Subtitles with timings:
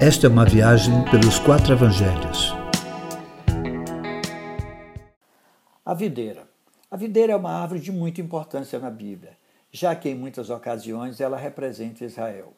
[0.00, 2.54] Esta é uma viagem pelos quatro evangelhos.
[5.84, 6.48] A videira.
[6.88, 9.36] A videira é uma árvore de muita importância na Bíblia,
[9.72, 12.52] já que em muitas ocasiões ela representa Israel.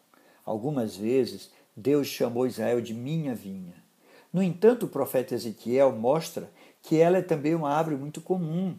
[0.44, 3.76] Algumas vezes Deus chamou Israel de minha vinha.
[4.30, 6.50] No entanto, o profeta Ezequiel mostra
[6.82, 8.76] que ela é também uma árvore muito comum,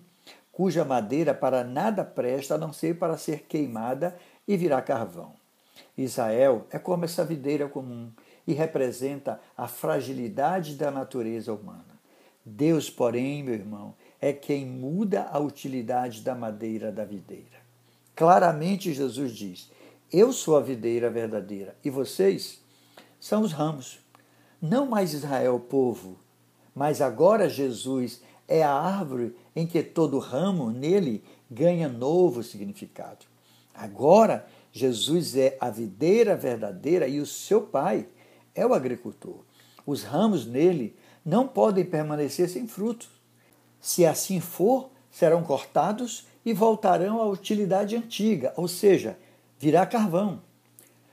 [0.51, 4.15] cuja madeira para nada presta a não ser para ser queimada
[4.47, 5.33] e virar carvão.
[5.97, 8.11] Israel é como essa videira comum
[8.45, 11.99] e representa a fragilidade da natureza humana.
[12.45, 17.61] Deus, porém, meu irmão, é quem muda a utilidade da madeira da videira.
[18.15, 19.71] Claramente Jesus diz:
[20.11, 22.61] Eu sou a videira verdadeira e vocês
[23.19, 23.99] são os ramos.
[24.61, 26.18] Não mais Israel, povo,
[26.73, 33.25] mas agora Jesus é a árvore em que todo ramo nele ganha novo significado.
[33.73, 38.07] Agora, Jesus é a videira verdadeira e o seu pai
[38.55, 39.39] é o agricultor.
[39.85, 43.09] Os ramos nele não podem permanecer sem frutos.
[43.80, 49.17] Se assim for, serão cortados e voltarão à utilidade antiga, ou seja,
[49.59, 50.41] virá carvão.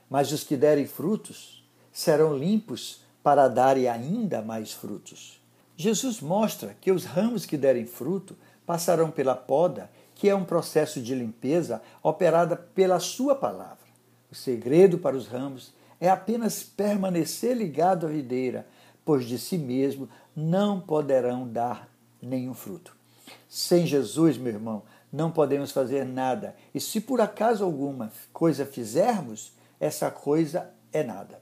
[0.09, 5.39] Mas os que derem frutos serão limpos para darem ainda mais frutos.
[5.75, 11.01] Jesus mostra que os ramos que derem fruto passarão pela poda, que é um processo
[11.01, 13.77] de limpeza operada pela sua palavra.
[14.31, 18.67] O segredo para os ramos é apenas permanecer ligado à videira,
[19.03, 21.89] pois de si mesmo não poderão dar
[22.21, 22.95] nenhum fruto.
[23.47, 29.51] Sem Jesus, meu irmão, não podemos fazer nada, e se por acaso alguma coisa fizermos,
[29.79, 31.39] essa coisa é nada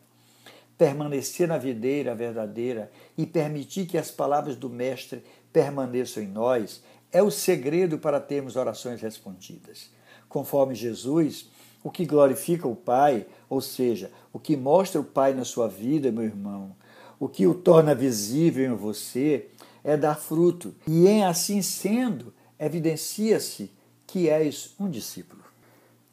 [0.78, 7.24] permanecer na videira verdadeira e permitir que as palavras do Mestre permaneçam em nós é
[7.24, 9.90] o segredo para termos orações respondidas.
[10.30, 11.50] Conforme Jesus,
[11.84, 16.12] o que glorifica o Pai, ou seja, o que mostra o Pai na sua vida,
[16.12, 16.76] meu irmão,
[17.20, 19.48] o que o torna visível em você,
[19.84, 20.76] é dar fruto.
[20.86, 23.72] E em assim sendo, evidencia-se
[24.06, 25.44] que és um discípulo.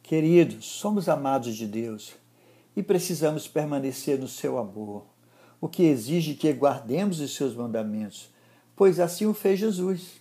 [0.03, 2.15] Queridos, somos amados de Deus
[2.77, 5.05] e precisamos permanecer no seu amor,
[5.61, 8.29] o que exige que guardemos os seus mandamentos,
[8.77, 10.21] pois assim o fez Jesus.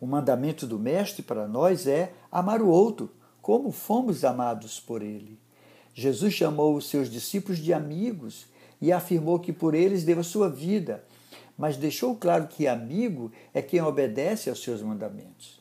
[0.00, 3.10] O mandamento do Mestre para nós é amar o outro,
[3.44, 5.38] como fomos amados por ele.
[5.92, 8.46] Jesus chamou os seus discípulos de amigos
[8.80, 11.04] e afirmou que por eles deu a sua vida,
[11.54, 15.60] mas deixou claro que amigo é quem obedece aos seus mandamentos.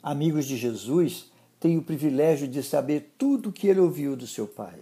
[0.00, 4.46] Amigos de Jesus têm o privilégio de saber tudo o que ele ouviu do seu
[4.46, 4.78] Pai.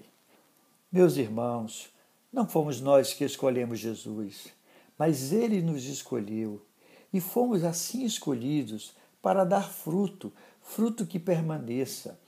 [0.92, 1.88] Meus irmãos,
[2.30, 4.48] não fomos nós que escolhemos Jesus,
[4.98, 6.60] mas ele nos escolheu
[7.10, 12.18] e fomos assim escolhidos para dar fruto, fruto que permaneça.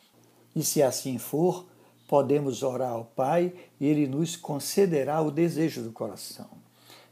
[0.55, 1.67] E se assim for,
[2.09, 6.49] podemos orar ao Pai e ele nos concederá o desejo do coração.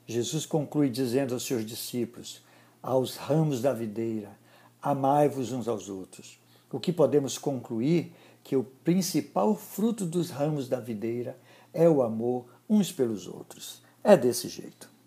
[0.06, 2.42] Jesus conclui dizendo aos seus discípulos:
[2.82, 4.36] aos ramos da videira,
[4.82, 6.40] amai-vos uns aos outros.
[6.72, 8.12] O que podemos concluir
[8.42, 11.38] que o principal fruto dos ramos da videira
[11.72, 13.82] é o amor uns pelos outros.
[14.02, 14.97] É desse jeito.